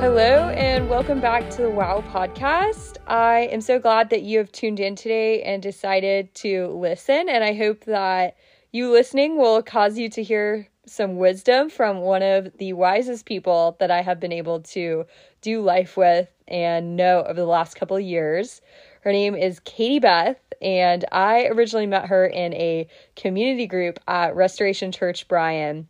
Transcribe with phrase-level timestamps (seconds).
[0.00, 2.96] Hello, and welcome back to the WOW podcast.
[3.06, 7.28] I am so glad that you have tuned in today and decided to listen.
[7.28, 8.36] And I hope that
[8.72, 13.76] you listening will cause you to hear some wisdom from one of the wisest people
[13.78, 15.04] that I have been able to
[15.40, 18.60] do life with and know over the last couple of years.
[19.08, 24.36] Her name is Katie Beth, and I originally met her in a community group at
[24.36, 25.88] Restoration Church Bryan.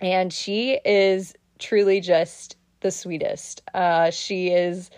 [0.00, 3.62] And she is truly just the sweetest.
[3.72, 4.90] Uh, she is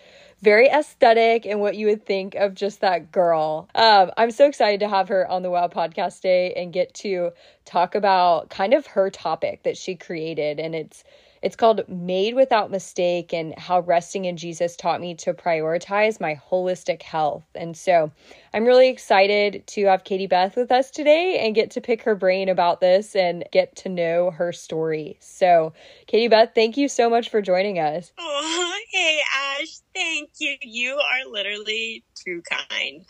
[0.42, 3.68] very aesthetic and what you would think of just that girl.
[3.76, 7.30] Um, I'm so excited to have her on the WOW podcast day and get to
[7.66, 10.58] talk about kind of her topic that she created.
[10.58, 11.04] And it's
[11.42, 16.40] it's called Made Without Mistake and how resting in Jesus taught me to prioritize my
[16.50, 17.44] holistic health.
[17.54, 18.12] And so
[18.52, 22.14] I'm really excited to have Katie Beth with us today and get to pick her
[22.14, 25.16] brain about this and get to know her story.
[25.20, 25.72] So,
[26.06, 28.12] Katie Beth, thank you so much for joining us.
[28.18, 29.78] Oh, hey, Ash.
[29.94, 30.56] Thank you.
[30.62, 33.04] You are literally too kind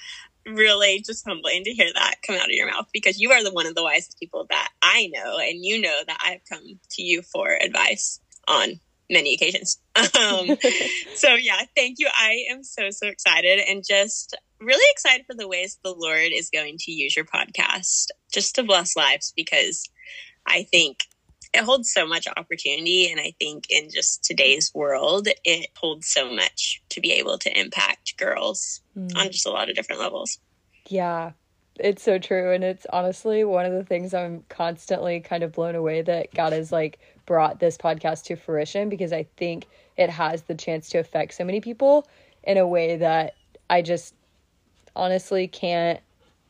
[0.47, 3.53] really just humbling to hear that come out of your mouth because you are the
[3.53, 7.03] one of the wisest people that I know, and you know that I've come to
[7.03, 9.79] you for advice on many occasions.
[10.01, 10.57] Um,
[11.15, 12.09] so yeah, thank you.
[12.09, 16.49] I am so so excited and just really excited for the ways the Lord is
[16.51, 19.91] going to use your podcast just to bless lives because
[20.47, 21.01] I think
[21.53, 26.33] it holds so much opportunity and i think in just today's world it holds so
[26.33, 29.15] much to be able to impact girls mm.
[29.17, 30.39] on just a lot of different levels
[30.89, 31.33] yeah
[31.79, 35.75] it's so true and it's honestly one of the things i'm constantly kind of blown
[35.75, 36.99] away that god is like
[37.31, 41.45] brought this podcast to fruition because i think it has the chance to affect so
[41.45, 42.05] many people
[42.43, 43.37] in a way that
[43.71, 44.17] i just
[44.97, 46.01] honestly can't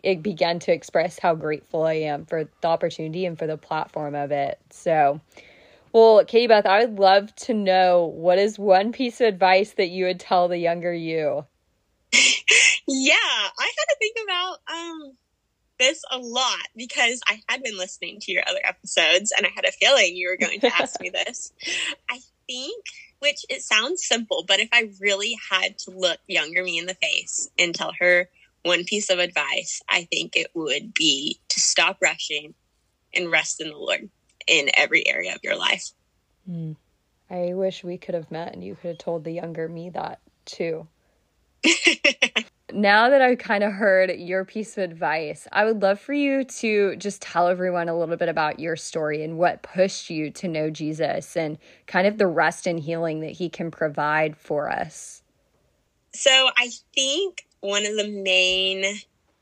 [0.03, 4.15] it began to express how grateful I am for the opportunity and for the platform
[4.15, 4.59] of it.
[4.71, 5.21] So,
[5.93, 9.89] well, Katie Beth, I would love to know what is one piece of advice that
[9.89, 11.45] you would tell the younger you?
[12.13, 15.17] yeah, I had to think about um,
[15.81, 19.65] this a lot because I had been listening to your other episodes and I had
[19.65, 21.53] a feeling you were going to ask me this.
[22.09, 22.85] I think,
[23.19, 26.95] which it sounds simple, but if I really had to look younger me in the
[26.95, 28.29] face and tell her,
[28.63, 32.55] one piece of advice, I think it would be to stop rushing
[33.15, 34.11] and rest in the Lord
[34.47, 35.91] in every area of your life.
[36.49, 36.77] Mm.
[37.31, 40.21] I wish we could have met and you could have told the younger me that
[40.45, 40.89] too.
[42.75, 46.45] now that I've kind of heard your piece of advice, I would love for you
[46.45, 50.49] to just tell everyone a little bit about your story and what pushed you to
[50.49, 55.23] know Jesus and kind of the rest and healing that he can provide for us.
[56.13, 58.85] So I think one of the main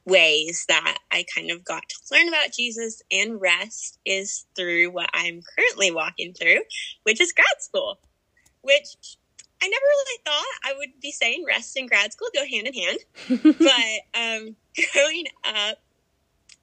[0.05, 5.11] ways that I kind of got to learn about Jesus and rest is through what
[5.13, 6.61] I'm currently walking through,
[7.05, 7.99] which is grad school,
[8.63, 8.97] which
[9.63, 12.75] I never really thought I would be saying rest and grad school go hand in
[12.75, 12.99] hand.
[13.59, 14.57] but um,
[14.93, 15.79] growing up,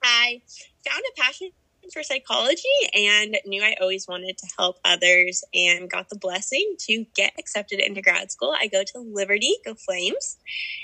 [0.04, 0.42] I
[0.88, 1.50] found a passion
[1.94, 2.62] for psychology
[2.94, 7.80] and knew I always wanted to help others and got the blessing to get accepted
[7.80, 8.54] into grad school.
[8.58, 10.38] I go to Liberty, go Flames,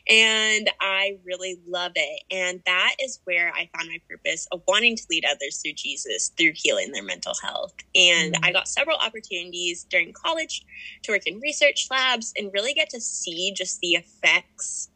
[0.07, 2.23] and I really love it.
[2.31, 6.31] And that is where I found my purpose of wanting to lead others through Jesus
[6.37, 7.73] through healing their mental health.
[7.95, 8.45] And mm-hmm.
[8.45, 10.65] I got several opportunities during college
[11.03, 14.89] to work in research labs and really get to see just the effects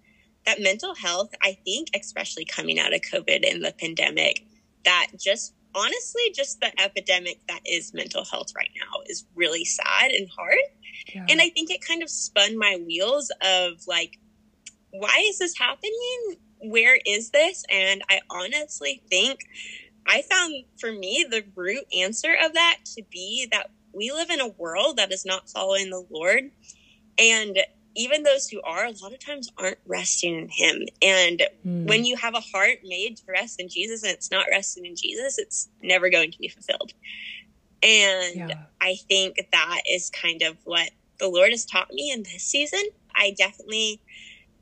[0.45, 4.45] that mental health, I think, especially coming out of COVID and the pandemic,
[4.83, 10.11] that just honestly, just the epidemic that is mental health right now is really sad
[10.11, 10.57] and hard.
[11.13, 11.25] Yeah.
[11.29, 14.17] And I think it kind of spun my wheels of like,
[14.91, 16.37] why is this happening?
[16.61, 17.65] Where is this?
[17.69, 19.41] And I honestly think
[20.07, 24.39] I found for me the root answer of that to be that we live in
[24.39, 26.51] a world that is not following the Lord.
[27.17, 27.59] And
[27.95, 30.87] even those who are, a lot of times aren't resting in Him.
[31.01, 31.87] And mm.
[31.87, 34.95] when you have a heart made to rest in Jesus and it's not resting in
[34.95, 36.93] Jesus, it's never going to be fulfilled.
[37.81, 38.63] And yeah.
[38.81, 40.89] I think that is kind of what
[41.19, 42.83] the Lord has taught me in this season.
[43.15, 44.01] I definitely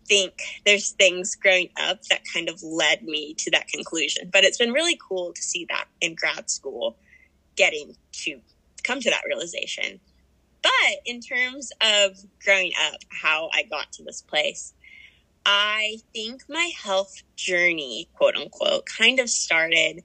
[0.06, 0.34] think
[0.66, 4.30] there's things growing up that kind of led me to that conclusion.
[4.32, 6.98] But it's been really cool to see that in grad school,
[7.56, 8.42] getting to
[8.84, 10.00] come to that realization.
[10.64, 14.74] But in terms of growing up, how I got to this place,
[15.46, 20.04] I think my health journey, quote unquote, kind of started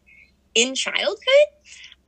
[0.55, 1.49] in childhood.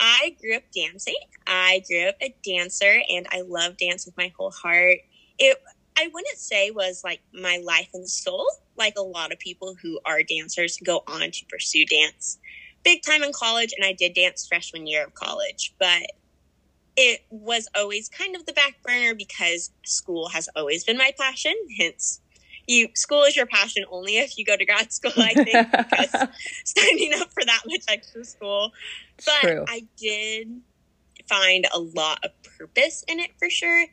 [0.01, 1.17] I grew up dancing.
[1.47, 4.99] I grew up a dancer and I love dance with my whole heart.
[5.39, 5.59] It
[5.97, 10.01] I wouldn't say was like my life and soul, like a lot of people who
[10.07, 12.39] are dancers go on to pursue dance.
[12.85, 16.03] big time in college and I did dance freshman year of college, but
[17.01, 21.55] it was always kind of the back burner because school has always been my passion.
[21.79, 22.21] Hence,
[22.67, 25.13] you school is your passion only if you go to grad school.
[25.17, 26.29] I think because
[26.65, 28.73] signing up for that much extra school,
[29.17, 29.65] but True.
[29.67, 30.61] I did
[31.27, 33.87] find a lot of purpose in it for sure.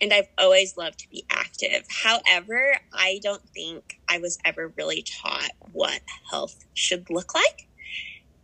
[0.00, 1.84] And I've always loved to be active.
[1.88, 6.00] However, I don't think I was ever really taught what
[6.30, 7.68] health should look like.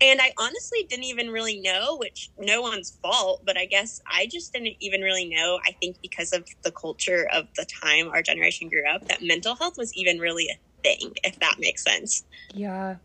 [0.03, 4.27] And I honestly didn't even really know, which no one's fault, but I guess I
[4.31, 5.59] just didn't even really know.
[5.67, 9.55] I think because of the culture of the time our generation grew up, that mental
[9.57, 12.25] health was even really a thing, if that makes sense.
[12.55, 12.97] Yeah.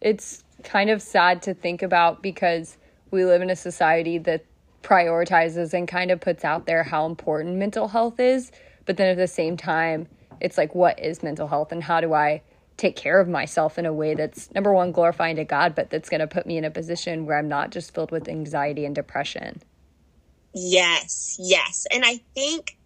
[0.00, 2.76] It's kind of sad to think about because
[3.10, 4.44] we live in a society that
[4.82, 8.52] prioritizes and kind of puts out there how important mental health is.
[8.84, 10.06] But then at the same time,
[10.40, 12.42] it's like, what is mental health and how do I
[12.76, 16.08] take care of myself in a way that's number one, glorifying to God, but that's
[16.08, 18.94] going to put me in a position where I'm not just filled with anxiety and
[18.94, 19.62] depression?
[20.52, 21.86] Yes, yes.
[21.92, 22.76] And I think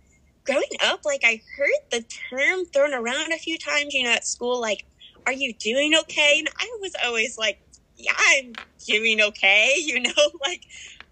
[0.44, 4.26] growing up, like I heard the term thrown around a few times, you know, at
[4.26, 4.84] school, like,
[5.26, 6.38] are you doing okay?
[6.38, 7.60] And I was always like,
[7.96, 8.52] yeah, I'm
[8.86, 10.64] doing okay, you know, like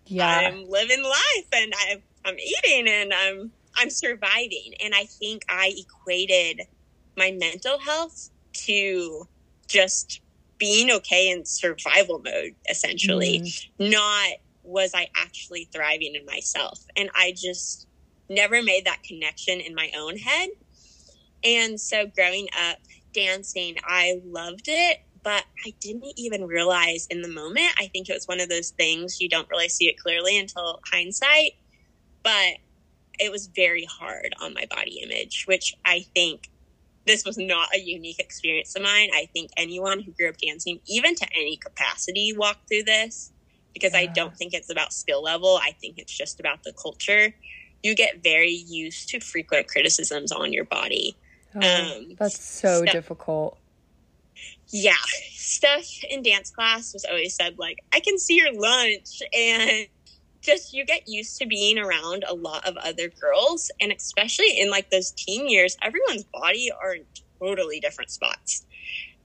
[0.07, 0.27] yeah.
[0.29, 4.75] I'm living life and I'm, I'm eating and I'm, I'm surviving.
[4.83, 6.63] And I think I equated
[7.17, 9.29] my mental health to
[9.67, 10.21] just
[10.59, 13.91] being okay in survival mode, essentially, mm.
[13.91, 16.85] not was I actually thriving in myself.
[16.97, 17.87] And I just
[18.29, 20.51] never made that connection in my own head.
[21.43, 22.79] And so growing up
[23.15, 27.69] dancing, I loved it but I didn't even realize in the moment.
[27.79, 30.81] I think it was one of those things you don't really see it clearly until
[30.91, 31.53] hindsight.
[32.23, 32.59] But
[33.19, 36.49] it was very hard on my body image, which I think
[37.09, 39.11] this was not a unique experience of mine.
[39.15, 43.33] I think anyone who grew up dancing, even to any capacity, walked through this
[43.75, 44.01] because yeah.
[44.01, 45.59] I don't think it's about skill level.
[45.63, 47.35] I think it's just about the culture.
[47.83, 51.17] You get very used to frequent criticisms on your body.
[51.55, 53.59] Oh, um, that's so difficult
[54.71, 54.93] yeah,
[55.33, 59.23] stuff in dance class was always said like, I can see your lunch.
[59.33, 59.87] And
[60.41, 63.71] just you get used to being around a lot of other girls.
[63.81, 67.05] And especially in like those teen years, everyone's body are in
[67.41, 68.67] totally different spots.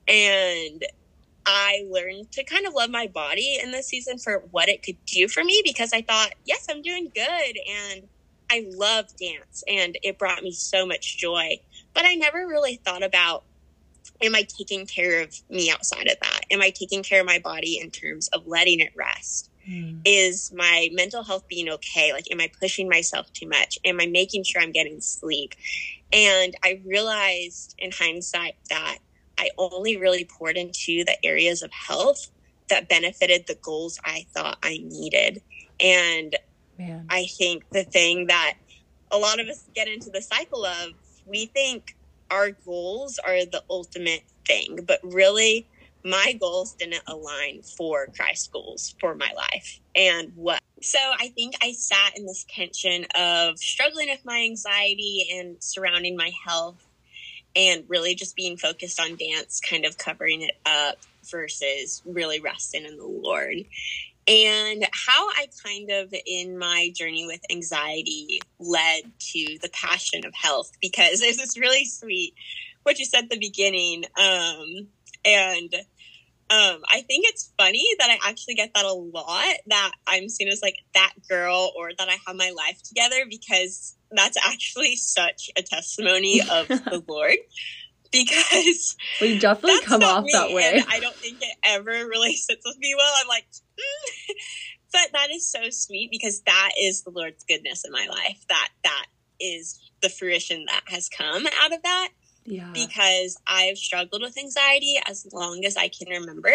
[0.08, 0.84] And
[1.46, 4.98] I learned to kind of love my body in this season for what it could
[5.06, 7.58] do for me because I thought, yes, I'm doing good.
[7.92, 8.08] And
[8.52, 11.58] I love dance and it brought me so much joy.
[11.94, 13.44] But I never really thought about
[14.22, 16.42] am I taking care of me outside of that?
[16.52, 19.50] Am I taking care of my body in terms of letting it rest?
[19.70, 20.02] Mm.
[20.06, 22.12] Is my mental health being okay?
[22.12, 23.78] Like, am I pushing myself too much?
[23.86, 25.54] Am I making sure I'm getting sleep?
[26.12, 28.98] And I realized in hindsight that
[29.38, 32.30] I only really poured into the areas of health
[32.70, 35.42] that benefited the goals I thought I needed.
[35.80, 36.36] And
[36.78, 37.06] Man.
[37.10, 38.56] I think the thing that
[39.12, 40.90] a lot of us get into the cycle of,
[41.26, 41.96] we think
[42.32, 45.68] our goals are the ultimate thing, but really
[46.04, 49.80] my goals didn't align for Christ's goals for my life.
[49.96, 50.62] And what?
[50.82, 56.18] So I think I sat in this tension of struggling with my anxiety and surrounding
[56.18, 56.86] my health
[57.56, 60.98] and really just being focused on dance, kind of covering it up
[61.30, 63.64] versus really resting in the Lord
[64.28, 70.34] and how I kind of in my journey with anxiety led to the passion of
[70.34, 72.34] health because it was really sweet
[72.84, 74.06] what you said at the beginning.
[74.18, 74.88] Um,
[75.26, 75.74] and
[76.54, 80.50] um, I think it's funny that I actually get that a lot that I'm seen
[80.50, 85.50] as like that girl or that I have my life together because that's actually such
[85.56, 87.38] a testimony of the Lord
[88.12, 90.84] because we definitely come off that way.
[90.88, 93.14] I don't think it ever really sits with me well.
[93.20, 93.46] I'm like,
[93.80, 94.36] mm.
[94.92, 98.46] but that is so sweet because that is the Lord's goodness in my life.
[98.50, 99.06] That that
[99.40, 102.10] is the fruition that has come out of that.
[102.46, 102.72] Yeah.
[102.74, 106.52] Because I've struggled with anxiety as long as I can remember.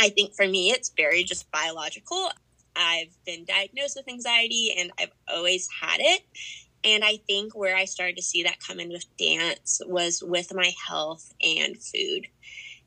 [0.00, 2.30] I think for me, it's very just biological.
[2.76, 6.22] I've been diagnosed with anxiety and I've always had it.
[6.84, 10.54] And I think where I started to see that come in with dance was with
[10.54, 12.28] my health and food.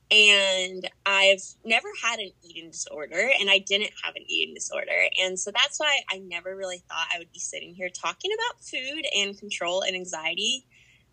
[0.09, 5.07] And I've never had an eating disorder, and I didn't have an eating disorder.
[5.21, 8.61] And so that's why I never really thought I would be sitting here talking about
[8.61, 10.65] food and control and anxiety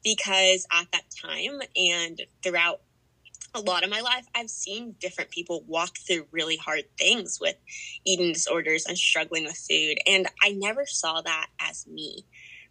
[0.03, 2.81] because at that time and throughout
[3.55, 7.57] a lot of my life, I've seen different people walk through really hard things with
[8.05, 9.99] eating disorders and struggling with food.
[10.07, 12.25] And I never saw that as me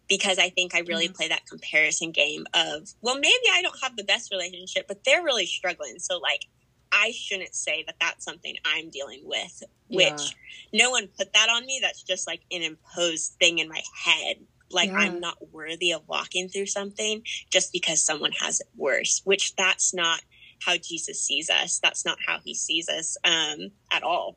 [0.08, 1.14] because I think I really mm-hmm.
[1.14, 5.22] play that comparison game of, well, maybe I don't have the best relationship, but they're
[5.22, 5.98] really struggling.
[5.98, 6.46] So, like,
[6.90, 10.36] I shouldn't say that that's something I'm dealing with, which
[10.72, 10.84] yeah.
[10.84, 11.80] no one put that on me.
[11.82, 14.36] That's just like an imposed thing in my head.
[14.70, 14.98] Like yeah.
[14.98, 19.94] I'm not worthy of walking through something just because someone has it worse, which that's
[19.94, 20.20] not
[20.64, 21.78] how Jesus sees us.
[21.82, 24.36] That's not how he sees us um, at all.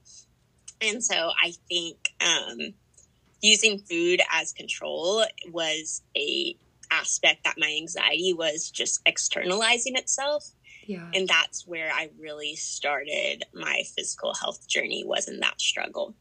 [0.82, 2.74] And so I think um,
[3.42, 6.56] using food as control was a
[6.92, 10.52] aspect that my anxiety was just externalizing itself
[10.86, 11.10] yeah.
[11.14, 16.16] And that's where I really started my physical health journey was in that struggle.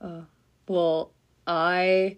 [0.00, 0.22] Uh,
[0.68, 1.12] well,
[1.46, 2.16] I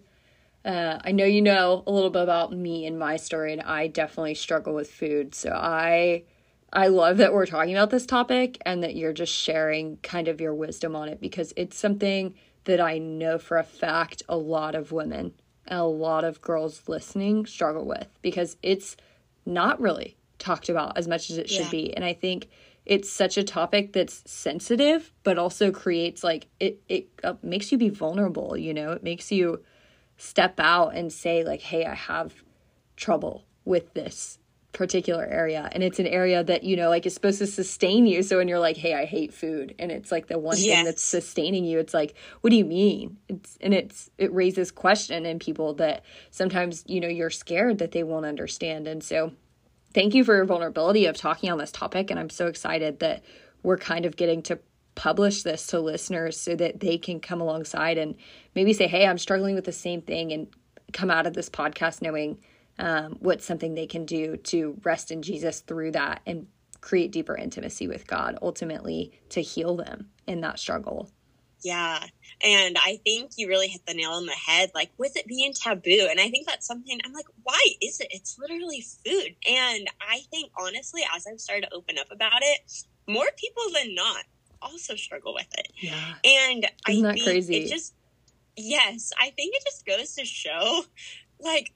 [0.69, 3.87] uh, I know you know a little bit about me and my story, and I
[3.87, 5.33] definitely struggle with food.
[5.33, 6.25] So I
[6.71, 10.39] I love that we're talking about this topic and that you're just sharing kind of
[10.39, 12.35] your wisdom on it because it's something
[12.65, 15.33] that I know for a fact a lot of women
[15.65, 18.95] and a lot of girls listening struggle with because it's
[19.47, 21.71] not really talked about as much as it should yeah.
[21.71, 21.95] be.
[21.95, 22.47] And I think
[22.85, 27.79] it's such a topic that's sensitive, but also creates like it, it uh, makes you
[27.79, 29.63] be vulnerable, you know, it makes you
[30.19, 32.43] step out and say, like, hey, I have
[32.95, 34.37] trouble with this
[34.71, 38.21] particular area and it's an area that you know like is supposed to sustain you
[38.21, 40.63] so when you're like hey i hate food and it's like the one yes.
[40.75, 44.69] thing that's sustaining you it's like what do you mean it's and it's it raises
[44.69, 49.31] question in people that sometimes you know you're scared that they won't understand and so
[49.93, 52.11] thank you for your vulnerability of talking on this topic.
[52.11, 53.23] And I'm so excited that
[53.63, 54.59] we're kind of getting to
[54.99, 58.15] publish this to listeners so that they can come alongside and
[58.53, 60.47] maybe say, Hey, I'm struggling with the same thing, and
[60.91, 62.37] come out of this podcast knowing
[62.79, 66.47] um, what's something they can do to rest in Jesus through that and
[66.81, 71.09] create deeper intimacy with God, ultimately to heal them in that struggle.
[71.61, 72.03] Yeah.
[72.43, 75.53] And I think you really hit the nail on the head, like with it being
[75.53, 76.07] taboo.
[76.09, 78.07] And I think that's something I'm like, why is it?
[78.11, 79.35] It's literally food.
[79.49, 83.95] And I think honestly, as I've started to open up about it, more people than
[83.95, 84.25] not
[84.61, 85.71] also struggle with it.
[85.79, 86.13] Yeah.
[86.23, 87.57] And Isn't I think crazy?
[87.57, 87.93] it just
[88.55, 90.83] yes, I think it just goes to show
[91.39, 91.73] like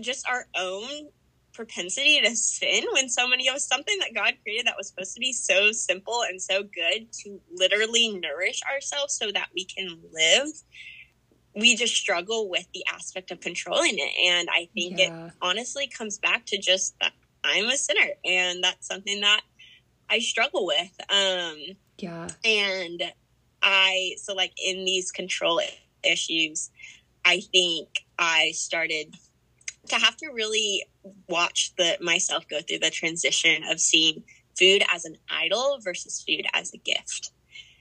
[0.00, 1.08] just our own
[1.52, 5.20] propensity to sin when so many of something that God created that was supposed to
[5.20, 10.48] be so simple and so good to literally nourish ourselves so that we can live.
[11.54, 14.30] We just struggle with the aspect of controlling it.
[14.30, 15.26] And I think yeah.
[15.26, 17.12] it honestly comes back to just that
[17.44, 19.42] I'm a sinner and that's something that
[20.08, 20.92] I struggle with.
[21.10, 22.28] Um yeah.
[22.44, 23.02] And
[23.62, 25.60] I so like in these control
[26.02, 26.70] issues,
[27.24, 29.14] I think I started
[29.88, 30.84] to have to really
[31.28, 34.24] watch the myself go through the transition of seeing
[34.58, 37.32] food as an idol versus food as a gift.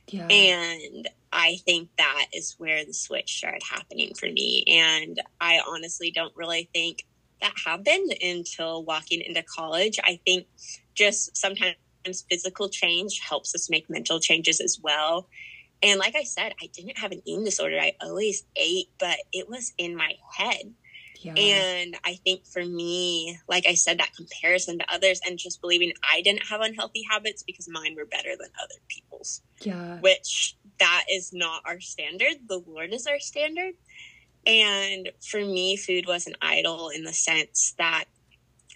[0.08, 0.28] Yeah.
[0.28, 4.66] And I think that is where the switch started happening for me.
[4.68, 7.06] And I honestly don't really think
[7.42, 10.00] that happened until walking into college.
[10.04, 10.48] I think
[10.94, 11.76] just sometimes
[12.30, 15.28] physical change helps us make mental changes as well.
[15.84, 17.80] And like I said, I didn't have an eating disorder.
[17.80, 20.74] I always ate, but it was in my head.
[21.22, 21.34] Yeah.
[21.36, 25.94] And I think for me, like I said, that comparison to others and just believing
[26.12, 29.42] I didn't have unhealthy habits because mine were better than other people's.
[29.62, 30.00] Yeah.
[30.00, 32.34] Which that is not our standard.
[32.48, 33.76] The Lord is our standard.
[34.48, 38.06] And for me, food was an idol in the sense that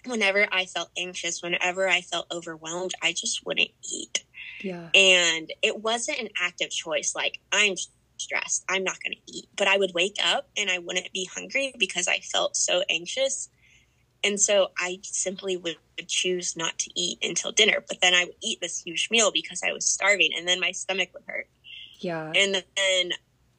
[0.06, 4.24] whenever I felt anxious, whenever I felt overwhelmed, I just wouldn't eat.
[4.60, 4.88] Yeah.
[4.94, 7.14] And it wasn't an active choice.
[7.14, 7.74] Like, I'm
[8.16, 8.64] stressed.
[8.68, 9.48] I'm not going to eat.
[9.56, 13.48] But I would wake up and I wouldn't be hungry because I felt so anxious.
[14.24, 15.76] And so I simply would
[16.08, 17.84] choose not to eat until dinner.
[17.86, 20.72] But then I would eat this huge meal because I was starving and then my
[20.72, 21.48] stomach would hurt.
[22.00, 22.32] Yeah.
[22.34, 23.12] And then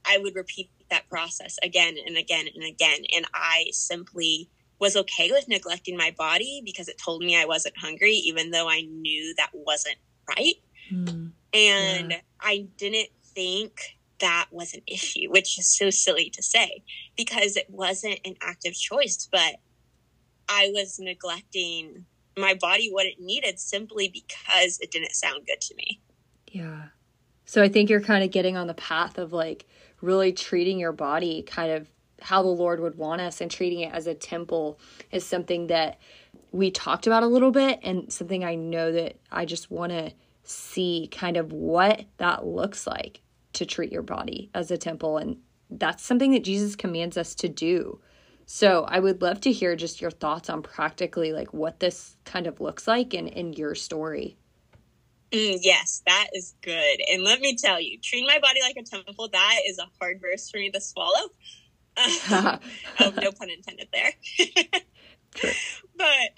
[0.06, 3.04] I would repeat that process again and again and again.
[3.16, 4.50] And I simply
[4.80, 8.70] was okay with neglecting my body because it told me I wasn't hungry, even though
[8.70, 9.98] I knew that wasn't
[10.30, 10.56] right.
[10.92, 11.32] Mm.
[11.54, 12.20] And yeah.
[12.40, 13.80] I didn't think
[14.20, 16.84] that was an issue, which is so silly to say
[17.16, 19.58] because it wasn't an active choice, but
[20.50, 22.06] I was neglecting
[22.38, 26.00] my body what it needed simply because it didn't sound good to me.
[26.52, 26.86] Yeah.
[27.46, 29.66] So I think you're kind of getting on the path of like
[30.02, 31.88] really treating your body kind of
[32.22, 34.80] how the Lord would want us and treating it as a temple
[35.12, 36.00] is something that
[36.52, 40.14] we talked about a little bit and something I know that I just want to
[40.44, 43.22] see kind of what that looks like
[43.54, 45.18] to treat your body as a temple.
[45.18, 45.38] And
[45.70, 48.00] that's something that Jesus commands us to do.
[48.46, 52.48] So I would love to hear just your thoughts on practically like what this kind
[52.48, 54.38] of looks like in, in your story.
[55.34, 57.00] Mm, yes, that is good.
[57.12, 60.22] And let me tell you, treating my body like a temple, that is a hard
[60.22, 61.30] verse for me to swallow.
[61.98, 62.60] Oh,
[63.22, 64.14] no pun intended there.
[65.98, 66.30] but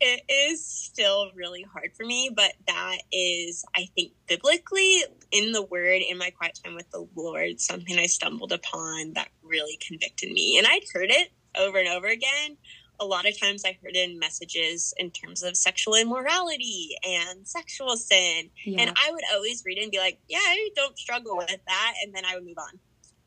[0.00, 2.30] it is still really hard for me.
[2.34, 7.06] But that is, I think, biblically in the word, in my quiet time with the
[7.14, 10.58] Lord, something I stumbled upon that really convicted me.
[10.58, 12.56] And I'd heard it over and over again.
[13.00, 17.96] A lot of times I heard in messages in terms of sexual immorality and sexual
[17.96, 18.50] sin.
[18.64, 18.82] Yeah.
[18.82, 21.94] And I would always read it and be like, yeah, I don't struggle with that.
[22.04, 22.78] And then I would move on.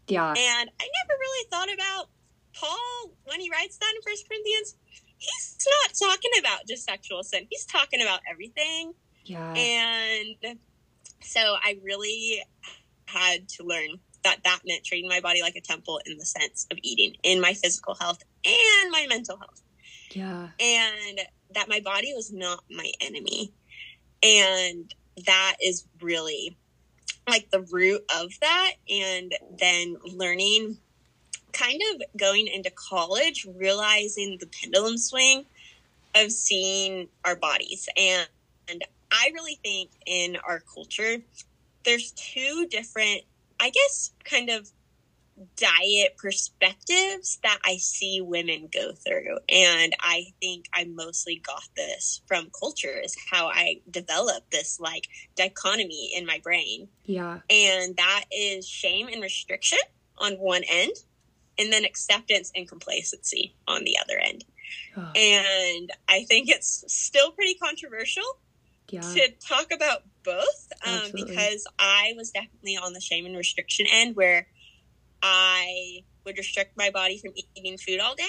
[0.08, 0.30] Yeah.
[0.30, 2.10] And I never really thought about
[2.54, 4.76] Paul when he writes that in First Corinthians
[5.24, 7.48] he's not talking about just sexual sin.
[7.50, 8.94] He's talking about everything.
[9.26, 9.54] Yeah.
[9.54, 10.58] And
[11.22, 12.44] so I really
[13.06, 16.66] had to learn that that meant treating my body like a temple in the sense
[16.72, 19.62] of eating in my physical health and my mental health.
[20.12, 20.50] Yeah.
[20.60, 21.20] And
[21.54, 23.54] that my body was not my enemy.
[24.22, 24.94] And
[25.26, 26.58] that is really
[27.28, 28.74] like the root of that.
[28.90, 30.78] And then learning
[31.52, 35.46] kind of going into college, realizing the pendulum swing
[36.16, 37.88] of seeing our bodies.
[37.98, 38.28] And,
[38.68, 41.18] and I really think in our culture,
[41.86, 43.22] there's two different,
[43.60, 44.72] I guess, kind of
[45.56, 49.38] diet perspectives that I see women go through.
[49.50, 55.08] And I think I mostly got this from culture, is how I developed this like
[55.36, 56.88] dichotomy in my brain.
[57.06, 57.40] Yeah.
[57.50, 59.80] And that is shame and restriction
[60.18, 60.94] on one end
[61.58, 64.46] and then acceptance and complacency on the other end.
[64.98, 65.12] Oh.
[65.16, 68.24] And I think it's still pretty controversial
[68.90, 69.02] yeah.
[69.02, 74.16] to talk about both um, because I was definitely on the shame and restriction end
[74.16, 74.48] where
[75.24, 78.24] I would restrict my body from eating food all day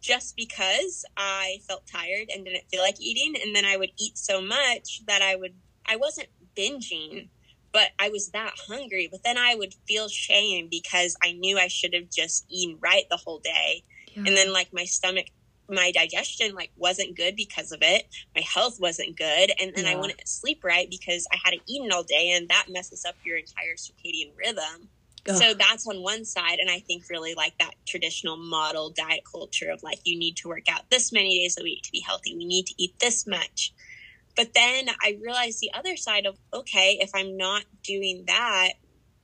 [0.00, 3.40] just because I felt tired and didn't feel like eating.
[3.40, 5.54] And then I would eat so much that I would,
[5.86, 7.28] I wasn't binging
[7.72, 9.08] but I was that hungry.
[9.10, 13.04] But then I would feel shame because I knew I should have just eaten right
[13.10, 13.84] the whole day.
[14.12, 14.24] Yeah.
[14.26, 15.26] And then like my stomach,
[15.68, 18.06] my digestion like wasn't good because of it.
[18.34, 19.52] My health wasn't good.
[19.60, 19.92] And then yeah.
[19.92, 23.36] I wouldn't sleep right because I hadn't eaten all day and that messes up your
[23.36, 24.88] entire circadian rhythm.
[25.26, 26.58] So that's on one side.
[26.60, 30.48] And I think really like that traditional model diet culture of like, you need to
[30.48, 32.34] work out this many days a week to be healthy.
[32.36, 33.72] We need to eat this much.
[34.36, 38.70] But then I realized the other side of, okay, if I'm not doing that,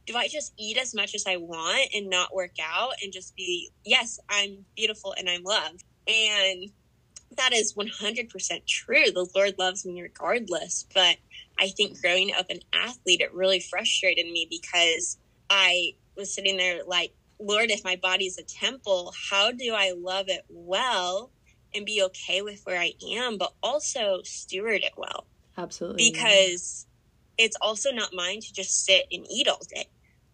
[0.07, 3.35] do I just eat as much as I want and not work out and just
[3.35, 5.85] be, yes, I'm beautiful and I'm loved?
[6.07, 6.71] And
[7.37, 9.11] that is 100% true.
[9.13, 10.87] The Lord loves me regardless.
[10.95, 11.17] But
[11.59, 15.19] I think growing up an athlete, it really frustrated me because
[15.51, 20.29] I was sitting there like, Lord, if my body's a temple, how do I love
[20.29, 21.31] it well
[21.75, 25.27] and be okay with where I am, but also steward it well.
[25.59, 26.11] Absolutely.
[26.11, 26.87] Because
[27.39, 27.47] yeah.
[27.47, 29.87] it's also not mine to just sit and eat all day.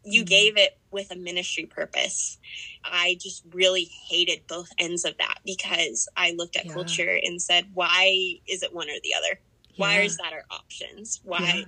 [0.05, 0.29] You mm-hmm.
[0.29, 2.39] gave it with a ministry purpose.
[2.85, 6.73] I just really hated both ends of that because I looked at yeah.
[6.73, 9.41] culture and said, why is it one or the other?
[9.71, 9.77] Yeah.
[9.77, 11.21] Why is that our options?
[11.25, 11.65] Why?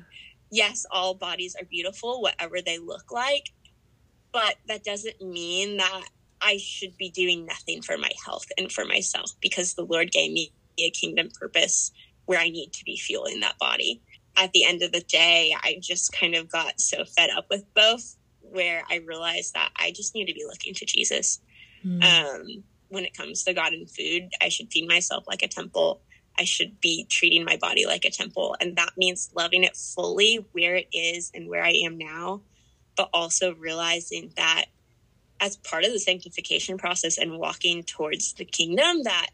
[0.55, 3.51] Yes, all bodies are beautiful, whatever they look like,
[4.33, 6.05] but that doesn't mean that
[6.41, 10.31] I should be doing nothing for my health and for myself because the Lord gave
[10.31, 11.91] me a kingdom purpose
[12.27, 14.01] where I need to be fueling that body.
[14.37, 17.65] At the end of the day, I just kind of got so fed up with
[17.75, 21.41] both where I realized that I just need to be looking to Jesus.
[21.85, 22.05] Mm.
[22.05, 22.47] Um,
[22.89, 26.03] when it comes to God and food, I should feed myself like a temple.
[26.39, 28.57] I should be treating my body like a temple.
[28.61, 32.43] And that means loving it fully where it is and where I am now,
[32.97, 34.67] but also realizing that
[35.41, 39.31] as part of the sanctification process and walking towards the kingdom that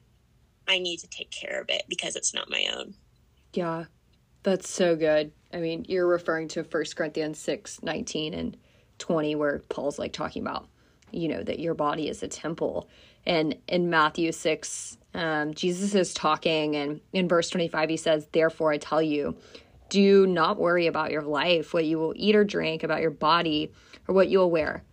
[0.69, 2.95] I need to take care of it because it's not my own.
[3.53, 3.85] Yeah.
[4.43, 5.33] That's so good.
[5.53, 8.57] I mean, you're referring to First Corinthians 6 19 and
[8.99, 10.69] 20, where Paul's like talking about,
[11.11, 12.89] you know, that your body is a temple.
[13.27, 18.73] And in Matthew 6, um, Jesus is talking, and in verse 25, he says, Therefore,
[18.73, 19.37] I tell you,
[19.89, 23.73] do not worry about your life, what you will eat or drink, about your body,
[24.07, 24.85] or what you will wear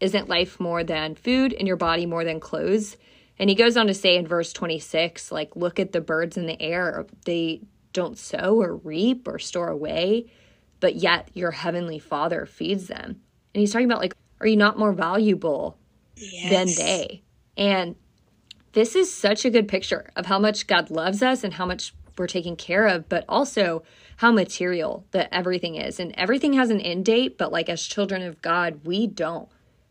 [0.00, 2.96] isn't life more than food and your body more than clothes?
[3.38, 6.46] And he goes on to say in verse 26, like, look at the birds in
[6.46, 7.06] the air.
[7.24, 10.30] They don't sow or reap or store away,
[10.80, 13.20] but yet your heavenly Father feeds them.
[13.54, 15.78] And he's talking about, like, are you not more valuable
[16.16, 16.50] yes.
[16.50, 17.22] than they?
[17.56, 17.96] And
[18.72, 21.94] this is such a good picture of how much God loves us and how much
[22.18, 23.82] we're taken care of, but also
[24.16, 25.98] how material that everything is.
[25.98, 29.48] And everything has an end date, but like as children of God, we don't.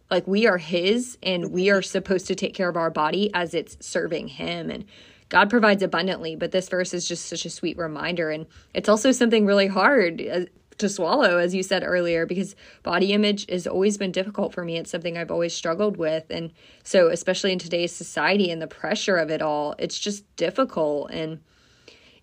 [0.09, 3.53] Like we are His and we are supposed to take care of our body as
[3.53, 4.69] it's serving Him.
[4.69, 4.85] And
[5.29, 8.29] God provides abundantly, but this verse is just such a sweet reminder.
[8.29, 10.45] And it's also something really hard uh,
[10.81, 14.77] to swallow, as you said earlier, because body image has always been difficult for me.
[14.77, 16.25] It's something I've always struggled with.
[16.29, 16.51] And
[16.83, 21.11] so, especially in today's society and the pressure of it all, it's just difficult.
[21.11, 21.39] And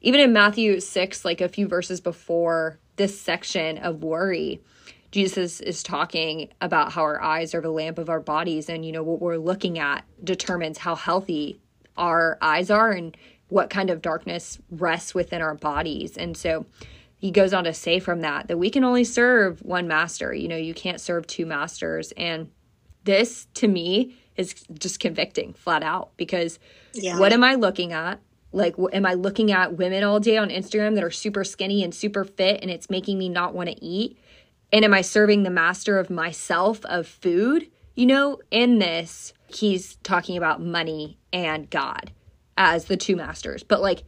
[0.00, 4.60] even in Matthew 6, like a few verses before this section of worry,
[5.10, 8.92] Jesus is talking about how our eyes are the lamp of our bodies, and you
[8.92, 11.60] know what we're looking at determines how healthy
[11.96, 13.16] our eyes are and
[13.48, 16.16] what kind of darkness rests within our bodies.
[16.16, 16.66] And so
[17.18, 20.32] he goes on to say from that that we can only serve one master.
[20.32, 22.12] You know, you can't serve two masters.
[22.16, 22.50] And
[23.04, 26.60] this to me is just convicting flat out because
[26.94, 27.18] yeah.
[27.18, 28.20] what am I looking at?
[28.52, 31.94] Like, am I looking at women all day on Instagram that are super skinny and
[31.94, 34.16] super fit and it's making me not want to eat?
[34.72, 37.68] And am I serving the master of myself of food?
[37.96, 42.12] You know, in this, he's talking about money and God
[42.56, 43.64] as the two masters.
[43.64, 44.04] But like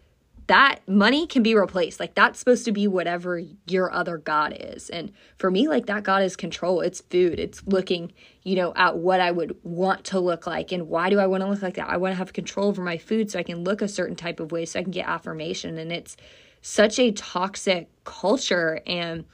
[0.50, 2.00] that money can be replaced.
[2.00, 4.90] Like that's supposed to be whatever your other God is.
[4.90, 6.80] And for me, like that God is control.
[6.80, 7.38] It's food.
[7.38, 8.10] It's looking,
[8.42, 10.72] you know, at what I would want to look like.
[10.72, 11.88] And why do I want to look like that?
[11.88, 14.40] I want to have control over my food so I can look a certain type
[14.40, 15.78] of way so I can get affirmation.
[15.78, 16.16] And it's
[16.62, 18.80] such a toxic culture.
[18.88, 19.26] And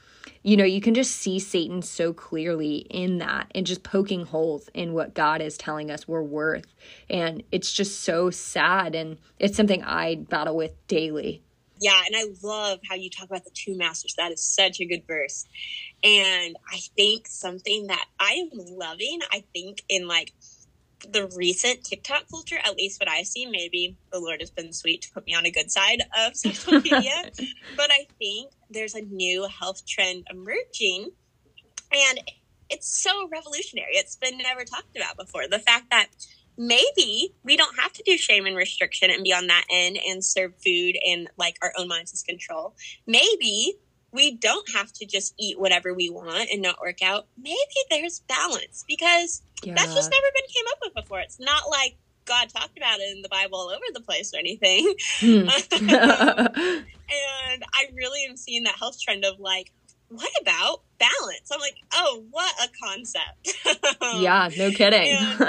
[0.43, 4.69] you know, you can just see Satan so clearly in that and just poking holes
[4.73, 6.73] in what God is telling us we're worth.
[7.09, 8.95] And it's just so sad.
[8.95, 11.41] And it's something I battle with daily.
[11.79, 14.15] Yeah, and I love how you talk about the two masters.
[14.17, 15.45] That is such a good verse.
[16.03, 20.33] And I think something that I am loving, I think in like
[21.11, 25.03] the recent TikTok culture, at least what I see, maybe the Lord has been sweet
[25.03, 27.31] to put me on a good side of social media.
[27.77, 31.11] but I think there's a new health trend emerging
[31.91, 32.19] and
[32.69, 33.93] it's so revolutionary.
[33.93, 35.47] It's been never talked about before.
[35.49, 36.07] The fact that
[36.57, 40.23] maybe we don't have to do shame and restriction and be on that end and
[40.23, 42.75] serve food and like our own minds as control.
[43.05, 43.75] Maybe
[44.11, 47.27] we don't have to just eat whatever we want and not work out.
[47.37, 47.57] Maybe
[47.89, 49.73] there's balance because yeah.
[49.75, 51.19] that's just never been came up with before.
[51.19, 54.37] It's not like God talked about it in the Bible all over the place or
[54.37, 54.93] anything.
[55.19, 55.47] Hmm.
[55.71, 59.71] and I really am seeing that health trend of like,
[60.09, 61.49] what about balance?
[61.51, 63.91] I'm like, oh, what a concept.
[64.21, 65.07] yeah, no kidding.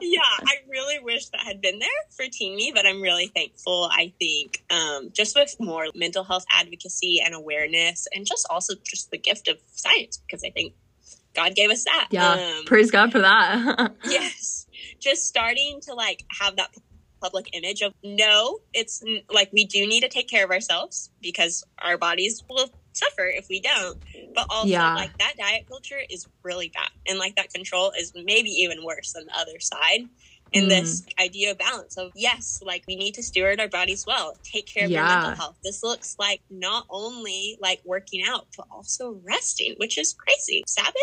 [0.00, 3.88] yeah, I really wish that had been there for teen me, but I'm really thankful.
[3.92, 9.10] I think um, just with more mental health advocacy and awareness, and just also just
[9.10, 10.74] the gift of science, because I think
[11.34, 12.08] God gave us that.
[12.10, 13.92] Yeah, um, praise God for that.
[14.04, 14.66] yes,
[14.98, 16.70] just starting to like have that
[17.20, 21.64] public image of no, it's like we do need to take care of ourselves because
[21.78, 23.98] our bodies will suffer if we don't.
[24.34, 24.94] But also, yeah.
[24.94, 29.12] like that diet culture is really bad, and like that control is maybe even worse
[29.12, 30.08] than the other side.
[30.52, 30.68] In mm.
[30.68, 34.66] this idea of balance of yes, like we need to steward our bodies well, take
[34.66, 35.02] care of yeah.
[35.02, 35.56] our mental health.
[35.64, 40.62] This looks like not only like working out, but also resting, which is crazy.
[40.66, 40.94] Sabbath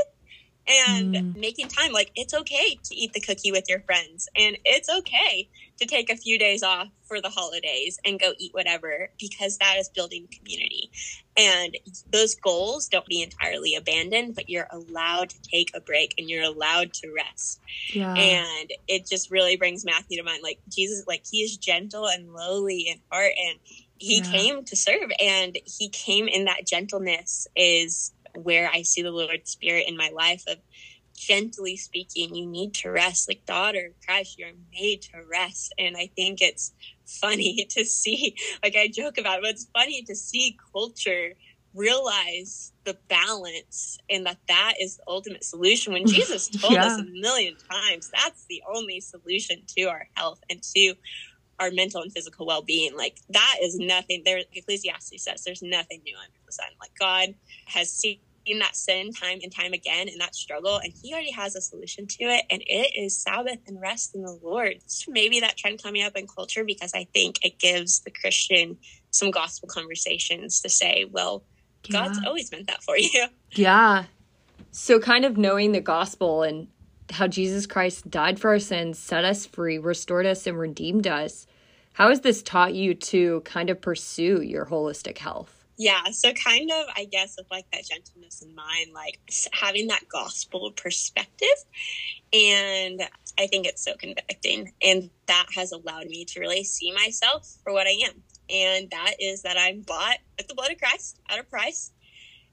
[0.67, 1.35] and mm.
[1.35, 1.91] making time.
[1.91, 5.49] Like it's okay to eat the cookie with your friends, and it's okay
[5.83, 9.77] to take a few days off for the holidays and go eat whatever because that
[9.77, 10.89] is building community.
[11.35, 11.77] And
[12.11, 16.43] those goals don't be entirely abandoned, but you're allowed to take a break and you're
[16.43, 17.59] allowed to rest.
[17.93, 18.13] Yeah.
[18.13, 20.41] And it just really brings Matthew to mind.
[20.43, 23.59] Like Jesus, like he is gentle and lowly in heart and
[23.97, 24.31] he yeah.
[24.31, 29.51] came to serve and he came in that gentleness is where I see the Lord's
[29.51, 30.57] Spirit in my life of
[31.25, 33.27] gently speaking, you need to rest.
[33.27, 35.73] Like, daughter Christ, you're made to rest.
[35.77, 36.71] And I think it's
[37.05, 41.33] funny to see, like, I joke about it, but it's funny to see culture
[41.73, 46.85] realize the balance and that that is the ultimate solution when jesus told yeah.
[46.85, 50.93] us a million times that's the only solution to our health and to
[51.59, 56.15] our mental and physical well-being like that is nothing there ecclesiastes says there's nothing new
[56.15, 57.33] under the sun like god
[57.65, 58.19] has seen
[58.59, 62.05] that sin time and time again in that struggle and he already has a solution
[62.07, 64.75] to it and it is sabbath and rest in the lord.
[64.87, 68.77] So maybe that trend coming up in culture because i think it gives the christian
[69.11, 71.43] some gospel conversations to say well
[71.87, 72.05] yeah.
[72.05, 73.25] god's always meant that for you.
[73.51, 74.05] Yeah.
[74.71, 76.67] So kind of knowing the gospel and
[77.11, 81.45] how jesus christ died for our sins set us free restored us and redeemed us
[81.93, 86.71] how has this taught you to kind of pursue your holistic health yeah so kind
[86.71, 89.19] of i guess with like that gentleness in mind like
[89.51, 91.47] having that gospel perspective
[92.31, 93.01] and
[93.37, 97.73] i think it's so convicting and that has allowed me to really see myself for
[97.73, 101.37] what i am and that is that i'm bought with the blood of christ at
[101.37, 101.91] a price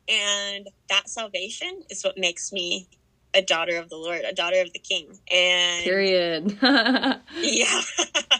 [0.08, 2.88] and that salvation is what makes me
[3.32, 6.58] a daughter of the lord a daughter of the king and period.
[7.32, 7.80] Yeah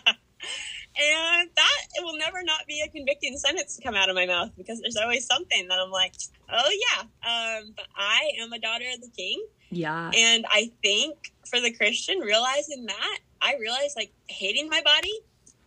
[1.01, 4.27] and that it will never not be a convicting sentence to come out of my
[4.27, 6.15] mouth because there's always something that I'm like,
[6.53, 7.01] oh yeah.
[7.01, 9.45] Um, but I am a daughter of the King.
[9.71, 10.11] Yeah.
[10.15, 15.13] And I think for the Christian, realizing that, I realized like hating my body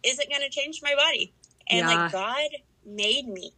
[0.04, 1.34] isn't going to change my body.
[1.68, 2.04] And yeah.
[2.04, 2.50] like God
[2.86, 3.54] made me.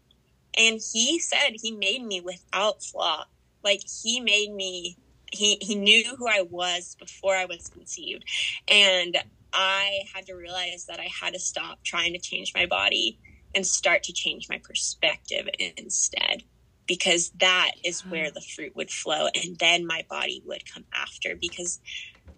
[0.58, 3.26] And he said he made me without flaw.
[3.64, 4.98] Like he made me
[5.32, 8.24] he he knew who I was before I was conceived.
[8.68, 9.18] And
[9.56, 13.20] I had to realize that I had to stop trying to change my body
[13.56, 16.44] and start to change my perspective instead
[16.88, 21.36] because that is where the fruit would flow and then my body would come after
[21.40, 21.80] because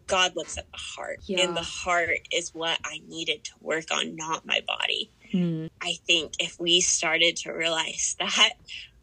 [0.06, 1.42] God looks at the heart yeah.
[1.42, 5.12] and the heart is what I needed to work on not my body.
[5.32, 5.66] Hmm.
[5.82, 8.54] I think if we started to realize that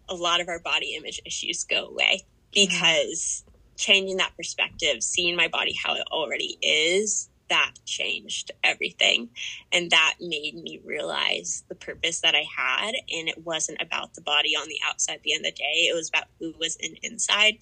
[0.09, 2.22] a lot of our body image issues go away
[2.53, 3.44] because
[3.77, 9.31] changing that perspective, seeing my body how it already is, that changed everything.
[9.73, 12.95] And that made me realize the purpose that I had.
[12.95, 15.89] And it wasn't about the body on the outside at the end of the day,
[15.89, 17.59] it was about who was in inside